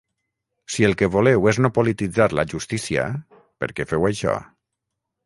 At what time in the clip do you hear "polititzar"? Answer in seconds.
1.75-2.27